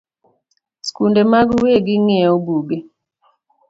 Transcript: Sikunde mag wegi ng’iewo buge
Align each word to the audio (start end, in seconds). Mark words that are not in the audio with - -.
Sikunde 0.85 1.21
mag 1.31 1.47
wegi 1.61 1.95
ng’iewo 2.03 2.35
buge 2.45 2.77